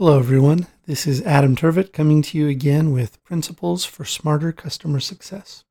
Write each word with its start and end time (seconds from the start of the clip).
Hello, 0.00 0.16
everyone. 0.16 0.68
This 0.86 1.08
is 1.08 1.22
Adam 1.22 1.56
Turvitt 1.56 1.92
coming 1.92 2.22
to 2.22 2.38
you 2.38 2.46
again 2.46 2.92
with 2.92 3.20
Principles 3.24 3.84
for 3.84 4.04
Smarter 4.04 4.52
Customer 4.52 5.00
Success. 5.00 5.64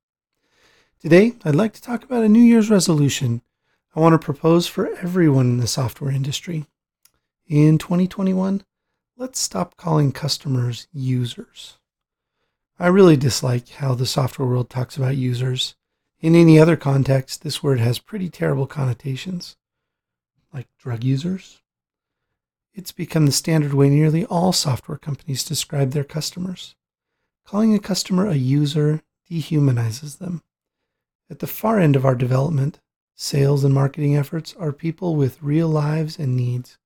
Today, 1.00 1.36
I'd 1.46 1.56
like 1.56 1.72
to 1.76 1.82
talk 1.82 2.04
about 2.04 2.26
a 2.26 2.28
New 2.28 2.42
Year's 2.42 2.70
resolution 2.70 3.42
I 3.96 4.02
want 4.02 4.20
to 4.20 4.26
propose 4.26 4.68
for 4.68 4.94
everyone 4.98 5.46
in 5.46 5.58
the 5.60 5.66
software 5.66 6.12
industry. 6.12 6.66
In 7.48 7.78
2021, 7.78 8.66
let's 9.16 9.40
stop 9.40 9.78
calling 9.78 10.12
customers 10.12 10.90
users. 10.92 11.78
I 12.78 12.88
really 12.88 13.16
dislike 13.16 13.70
how 13.70 13.96
the 13.96 14.06
software 14.06 14.46
world 14.46 14.70
talks 14.70 14.98
about 14.98 15.16
users. 15.16 15.76
In 16.20 16.36
any 16.36 16.60
other 16.60 16.76
context, 16.76 17.44
this 17.44 17.64
word 17.64 17.80
has 17.80 17.98
pretty 17.98 18.28
terrible 18.28 18.68
connotations, 18.68 19.56
like 20.54 20.68
drug 20.78 21.06
users, 21.06 21.62
it's 22.78 22.92
become 22.92 23.26
the 23.26 23.32
standard 23.32 23.74
way 23.74 23.90
nearly 23.90 24.24
all 24.26 24.54
software 24.54 25.00
companies 25.00 25.44
describe 25.44 25.92
their 25.92 26.04
customers. 26.04 26.76
Calling 27.44 27.74
a 27.74 27.80
customer 27.80 28.28
a 28.28 28.36
user 28.36 29.02
dehumanizes 29.30 30.20
them. 30.20 30.44
At 31.28 31.40
the 31.40 31.48
far 31.48 31.80
end 31.80 31.96
of 31.96 32.06
our 32.06 32.14
development, 32.14 32.80
sales 33.16 33.64
and 33.64 33.74
marketing 33.74 34.16
efforts 34.16 34.54
are 34.60 34.72
people 34.72 35.16
with 35.16 35.42
real 35.42 35.68
lives 35.68 36.20
and 36.20 36.38
needs. 36.38 36.78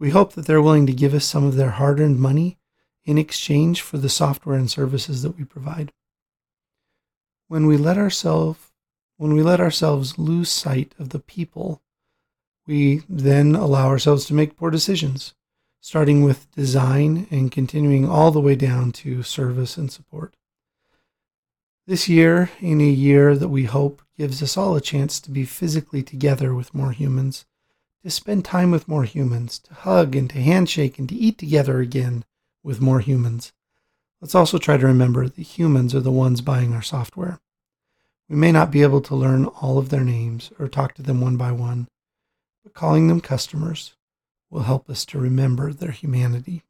We 0.00 0.10
hope 0.10 0.32
that 0.32 0.46
they're 0.46 0.62
willing 0.62 0.86
to 0.86 0.94
give 0.94 1.12
us 1.12 1.26
some 1.26 1.44
of 1.44 1.56
their 1.56 1.72
hard 1.72 2.00
earned 2.00 2.18
money 2.18 2.56
in 3.04 3.18
exchange 3.18 3.82
for 3.82 3.98
the 3.98 4.08
software 4.08 4.56
and 4.56 4.70
services 4.70 5.22
that 5.22 5.36
we 5.36 5.44
provide. 5.44 5.92
When 7.48 7.66
we 7.66 7.76
let 7.76 7.98
ourselves 7.98 8.72
when 9.18 9.34
we 9.34 9.42
let 9.42 9.60
ourselves 9.60 10.16
lose 10.16 10.48
sight 10.48 10.94
of 10.96 11.08
the 11.08 11.18
people 11.18 11.82
we 12.68 13.02
then 13.08 13.56
allow 13.56 13.88
ourselves 13.88 14.26
to 14.26 14.34
make 14.34 14.56
poor 14.56 14.70
decisions, 14.70 15.34
starting 15.80 16.22
with 16.22 16.50
design 16.52 17.26
and 17.30 17.50
continuing 17.50 18.06
all 18.06 18.30
the 18.30 18.40
way 18.40 18.54
down 18.54 18.92
to 18.92 19.22
service 19.22 19.78
and 19.78 19.90
support. 19.90 20.36
This 21.86 22.08
year, 22.08 22.50
in 22.60 22.82
a 22.82 22.84
year 22.84 23.34
that 23.34 23.48
we 23.48 23.64
hope 23.64 24.02
gives 24.18 24.42
us 24.42 24.58
all 24.58 24.76
a 24.76 24.80
chance 24.82 25.18
to 25.20 25.30
be 25.30 25.46
physically 25.46 26.02
together 26.02 26.54
with 26.54 26.74
more 26.74 26.92
humans, 26.92 27.46
to 28.02 28.10
spend 28.10 28.44
time 28.44 28.70
with 28.70 28.86
more 28.86 29.04
humans, 29.04 29.58
to 29.60 29.72
hug 29.72 30.14
and 30.14 30.28
to 30.30 30.38
handshake 30.38 30.98
and 30.98 31.08
to 31.08 31.14
eat 31.14 31.38
together 31.38 31.80
again 31.80 32.24
with 32.62 32.82
more 32.82 33.00
humans. 33.00 33.54
Let's 34.20 34.34
also 34.34 34.58
try 34.58 34.76
to 34.76 34.86
remember 34.86 35.26
that 35.26 35.40
humans 35.40 35.94
are 35.94 36.00
the 36.00 36.12
ones 36.12 36.42
buying 36.42 36.74
our 36.74 36.82
software. 36.82 37.38
We 38.28 38.36
may 38.36 38.52
not 38.52 38.70
be 38.70 38.82
able 38.82 39.00
to 39.00 39.14
learn 39.14 39.46
all 39.46 39.78
of 39.78 39.88
their 39.88 40.04
names 40.04 40.52
or 40.58 40.68
talk 40.68 40.94
to 40.96 41.02
them 41.02 41.22
one 41.22 41.38
by 41.38 41.52
one, 41.52 41.88
but 42.68 42.74
calling 42.74 43.08
them 43.08 43.18
customers 43.18 43.94
will 44.50 44.64
help 44.64 44.90
us 44.90 45.06
to 45.06 45.18
remember 45.18 45.72
their 45.72 45.90
humanity. 45.90 46.64